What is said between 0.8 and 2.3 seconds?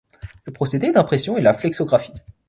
d'impression est la flexographie.